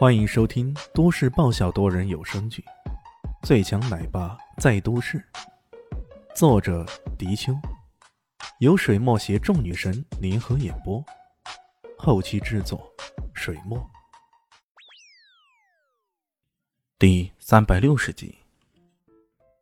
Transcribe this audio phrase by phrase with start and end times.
[0.00, 2.64] 欢迎收听都市爆笑多人有声剧
[3.46, 5.18] 《最强奶爸在都市》，
[6.34, 6.86] 作者：
[7.18, 7.52] 迪秋，
[8.60, 11.04] 由水墨携众女神联合演播，
[11.98, 12.90] 后期制作：
[13.34, 13.78] 水墨。
[16.98, 18.38] 第三百六十集，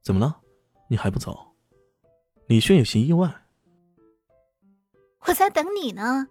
[0.04, 0.40] 怎么了？
[0.86, 1.52] 你还不走？
[2.46, 3.28] 李轩有些意外。
[5.22, 6.28] 我在等你呢。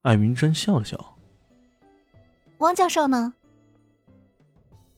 [0.00, 1.16] 艾云珍笑了笑。
[2.62, 3.34] 汪教授呢？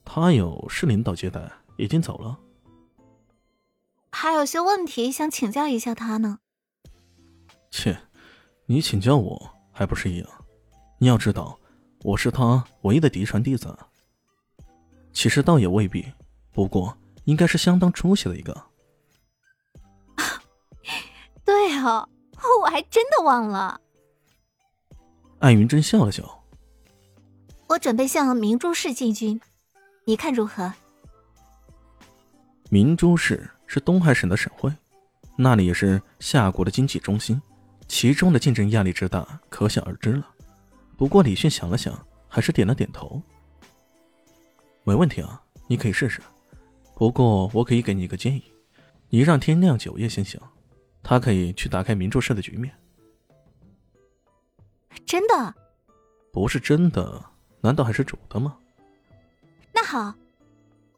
[0.03, 2.37] 他有市领导接待，已经走了。
[4.11, 6.37] 还有些问题想请教一下他呢。
[7.71, 7.97] 切，
[8.67, 10.29] 你请教我还不是一样？
[10.99, 11.59] 你要知道，
[12.03, 13.75] 我是他唯一的嫡传弟子。
[15.11, 16.05] 其实倒也未必，
[16.51, 18.53] 不过应该是相当出息的一个。
[21.43, 22.07] 对哦，
[22.61, 23.81] 我还真的忘了。
[25.39, 26.44] 艾云真笑了笑。
[27.67, 29.41] 我准备向明珠市进军，
[30.05, 30.71] 你看如何？
[32.69, 34.71] 明珠市是东海省的省会，
[35.35, 37.41] 那里也是夏国的经济中心，
[37.87, 40.27] 其中的竞争压力之大，可想而知了。
[40.95, 41.93] 不过李迅想了想，
[42.27, 43.21] 还是点了点头。
[44.83, 46.21] 没问题啊，你可以试试。
[46.95, 48.43] 不过我可以给你一个建议，
[49.09, 50.39] 你让天亮酒业先行，
[51.01, 52.73] 他可以去打开明珠市的局面。
[55.05, 55.55] 真的？
[56.31, 57.25] 不是真的。
[57.65, 58.55] 难道还是主的吗？
[59.73, 60.13] 那好，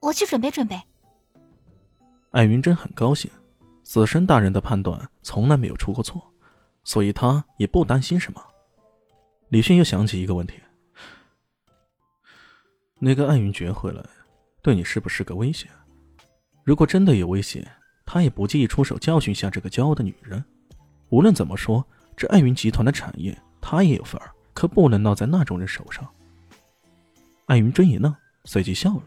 [0.02, 0.78] 我去准备准备。
[2.32, 3.32] 艾云真很高兴，
[3.86, 6.22] 死神大人的判断从来没有出过错，
[6.84, 8.46] 所以他也不担心什么。
[9.48, 10.56] 李迅又想起一个问题：
[13.00, 14.04] 那个艾云珏回来，
[14.62, 15.70] 对你是不是个威胁？
[16.66, 17.66] 如果真的有威胁，
[18.06, 20.44] 他也不介意出手教训下这个骄傲的女人。
[21.10, 21.84] 无论怎么说，
[22.18, 26.06] 这艾云集团的产业他也有份儿，可不能落在那种人手上。
[27.48, 29.04] 艾云真一愣，随即笑了。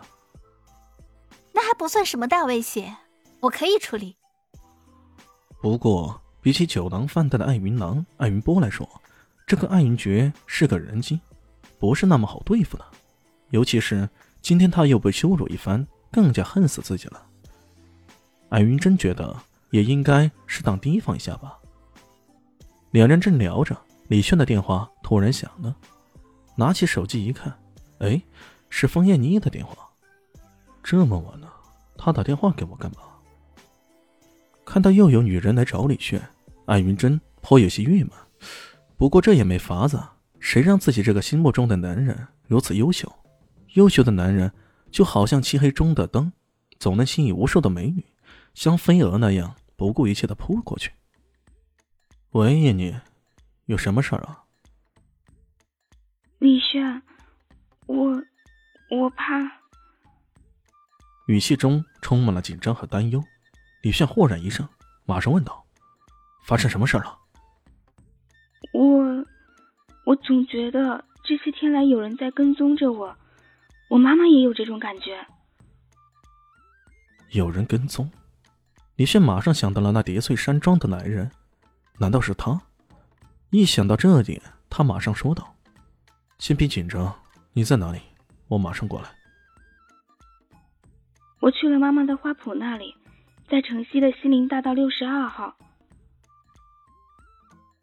[1.52, 2.96] 那还不算什么大威胁，
[3.40, 4.16] 我可以处理。
[5.60, 8.88] 不过，比起酒囊饭袋的艾云郎、艾云波来说，
[9.46, 11.20] 这个艾云珏是个人精，
[11.78, 12.84] 不是那么好对付的。
[13.50, 14.08] 尤其是
[14.40, 17.22] 今天他又被羞辱一番，更加恨死自己了。
[18.48, 19.36] 艾云真觉得
[19.70, 21.58] 也应该适当提防一下吧。
[22.92, 23.76] 两人正聊着，
[24.08, 25.76] 李炫的电话突然响了，
[26.56, 27.54] 拿起手机一看。
[28.00, 28.20] 哎，
[28.68, 29.88] 是枫叶妮的电话。
[30.82, 31.52] 这么晚了，
[31.96, 32.98] 她打电话给我干嘛？
[34.64, 36.20] 看到又有女人来找李炫，
[36.66, 38.12] 艾云珍颇有些郁闷。
[38.96, 40.02] 不过这也没法子，
[40.38, 43.12] 谁让自己这个心目中的男人如此优秀？
[43.74, 44.50] 优秀的男人
[44.90, 46.32] 就好像漆黑中的灯，
[46.78, 48.04] 总能吸引无数的美女，
[48.54, 50.90] 像飞蛾那样不顾一切的扑过去。
[52.30, 52.96] 喂，燕妮，
[53.66, 54.44] 有什么事儿啊？
[56.38, 57.02] 李炫。
[57.90, 58.22] 我，
[58.88, 59.40] 我怕。
[61.26, 63.20] 语气中充满了紧张和担忧。
[63.82, 64.68] 李炫豁然一怔，
[65.06, 65.64] 马上问道
[66.46, 67.18] ：“发生什么事了？”
[68.72, 69.26] 我，
[70.06, 73.16] 我总觉得这些天来有人在跟踪着我，
[73.88, 75.26] 我妈妈也有这种感觉。
[77.30, 78.08] 有人跟踪？
[78.94, 81.28] 李炫马上想到了那叠翠山庄的男人，
[81.98, 82.60] 难道是他？
[83.50, 85.56] 一想到这点，他马上说道
[86.38, 87.12] ：“先别紧张。”
[87.52, 88.00] 你在哪里？
[88.48, 89.08] 我马上过来。
[91.40, 92.94] 我去了妈妈的花圃那里，
[93.48, 95.56] 在城西的西林大道六十二号。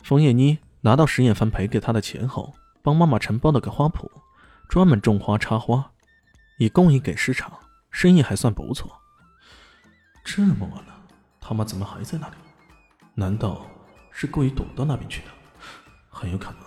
[0.04, 4.10] 冯叶妮拿到石艳凡赔给她的钱后，帮妈妈承包了个花圃，
[4.70, 5.92] 专门种花插花，
[6.60, 7.60] 以供应给市场，
[7.92, 9.02] 生意还算不错。
[10.24, 11.02] 这么晚了，
[11.42, 12.36] 他妈怎么还在那里？
[13.16, 13.66] 难道
[14.12, 15.28] 是故意躲到那边去的？
[16.10, 16.62] 很有可能。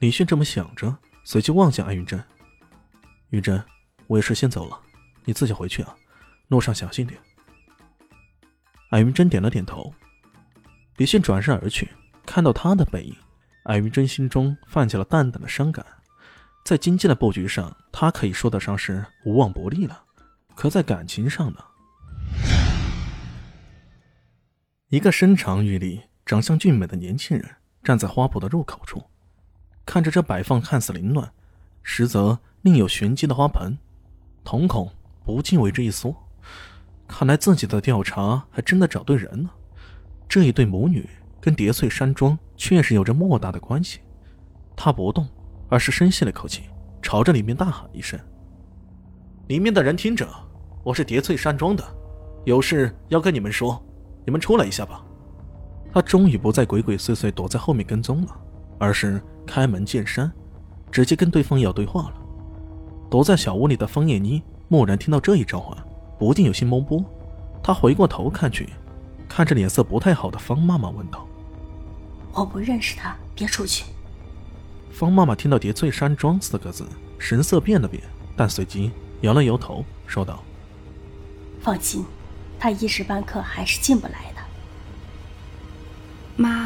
[0.00, 0.96] 李迅这么想着。
[1.28, 2.22] 随即望向艾云珍，
[3.30, 3.60] 云珍，
[4.06, 4.80] 我也是先走了，
[5.24, 5.92] 你自己回去啊，
[6.46, 7.20] 路上小心点。
[8.90, 9.92] 艾云珍点了点头。
[10.98, 11.90] 李迅转身而去，
[12.24, 13.12] 看到他的背影，
[13.64, 15.84] 艾云珍心中泛起了淡淡的伤感。
[16.64, 20.00] 在经济的布局上，他可以说得上是无往不利了，
[20.54, 21.58] 可在感情上呢？
[24.90, 29.02] 一个身长玉立、长相俊美的年轻人站在花圃的入口处。
[29.86, 31.30] 看着这摆放看似凌乱，
[31.82, 33.78] 实则另有玄机的花盆，
[34.42, 34.90] 瞳孔
[35.24, 36.14] 不禁为之一缩。
[37.06, 39.50] 看来自己的调查还真的找对人了。
[40.28, 41.08] 这一对母女
[41.40, 44.00] 跟叠翠山庄确实有着莫大的关系。
[44.74, 45.26] 他不动，
[45.68, 46.64] 而是深吸了口气，
[47.00, 48.18] 朝着里面大喊一声
[49.46, 50.28] ：“里面的人听着，
[50.82, 51.84] 我是叠翠山庄的，
[52.44, 53.80] 有事要跟你们说，
[54.24, 55.02] 你们出来一下吧。”
[55.94, 58.40] 他终于不再鬼鬼祟祟躲在后面跟踪了，
[58.78, 59.22] 而是。
[59.46, 60.28] 开门见山，
[60.90, 62.14] 直接跟对方要对话了。
[63.08, 65.78] 躲在小屋里的方艳妮蓦然听到这一召唤，
[66.18, 67.00] 不禁有些懵波。
[67.62, 68.68] 她回过头看去，
[69.28, 71.24] 看着脸色不太好的方妈妈，问道
[72.34, 73.84] ：“我不认识他，别出去。”
[74.90, 76.84] 方妈妈听到“叠翠山庄”四个字，
[77.16, 78.02] 神色变了变，
[78.36, 78.90] 但随即
[79.20, 80.42] 摇了摇头，说道
[81.62, 82.04] ：“放心，
[82.58, 84.40] 他一时半刻还是进不来的。”
[86.34, 86.65] 妈，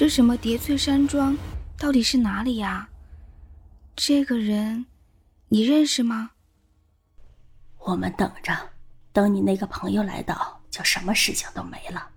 [0.00, 1.36] 这什么叠翠山庄，
[1.76, 2.88] 到底是哪里呀？
[3.94, 4.86] 这个人，
[5.48, 6.30] 你认识吗？
[7.80, 8.70] 我们等着，
[9.12, 12.12] 等你那个朋友来到，就什么事情都没了。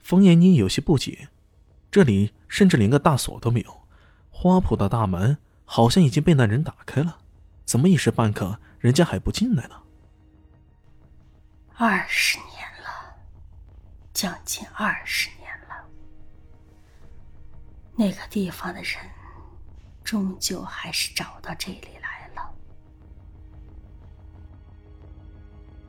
[0.00, 1.28] 冯延妮有些不解，
[1.90, 3.80] 这里甚至连个大锁都没有，
[4.28, 7.20] 花圃的大门好像已经被那人打开了，
[7.64, 9.80] 怎么一时半刻人家还不进来呢？
[11.76, 13.16] 二十年了。
[14.12, 15.39] 将近二十年了，
[18.00, 18.94] 那个地方的人，
[20.02, 22.50] 终究还是找到这里来了。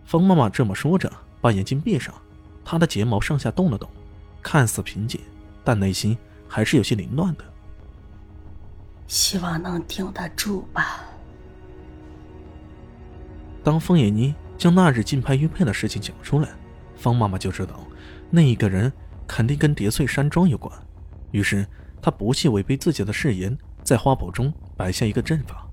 [0.03, 1.09] 风妈妈这么说着，
[1.39, 2.13] 把眼睛闭上，
[2.65, 3.89] 她的睫毛上下动了动，
[4.43, 5.21] 看似平静，
[5.63, 6.17] 但内心
[6.49, 7.45] 还是有些凌乱的。
[9.07, 11.05] 希望能顶得住吧。
[13.63, 16.49] 当风野妮将那日竞拍玉佩的事情讲出来，
[16.93, 17.79] 方妈妈就知道。
[18.29, 18.91] 那一个人
[19.25, 20.77] 肯定跟叠翠山庄有关，
[21.31, 21.65] 于是
[22.01, 25.67] 他不惜违背自己的誓言，在花圃中摆下一个阵法。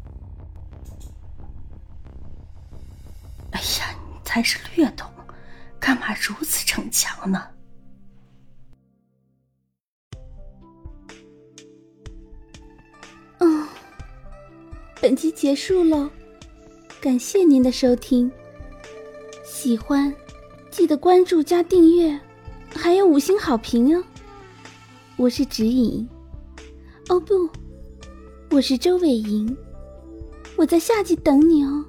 [3.53, 5.11] 哎呀，你才是略懂，
[5.81, 7.43] 干嘛如此逞强呢？
[13.39, 13.67] 嗯，
[15.01, 16.11] 本集结束喽，
[17.01, 18.31] 感谢您的收听，
[19.45, 20.15] 喜欢
[20.71, 22.21] 记得关注加订阅。
[22.75, 24.05] 还有五星好评哦！
[25.17, 26.07] 我是指引，
[27.09, 27.49] 哦不，
[28.51, 29.57] 我是周伟莹，
[30.57, 31.83] 我在夏季等你哦。